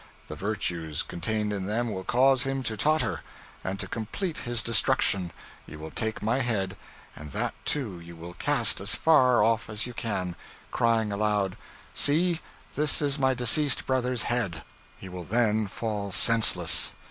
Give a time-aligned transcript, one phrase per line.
[0.29, 3.21] The virtues contained in them will cause him to totter;
[3.63, 5.31] and, to complete his destruction,
[5.67, 6.75] you will take my head,
[7.15, 10.35] and that too you will cast as far off as you can,
[10.71, 11.55] crying aloud,
[11.93, 12.39] "See,
[12.73, 14.63] this is my deceased brother's head."
[14.97, 16.93] He will then fall senseless.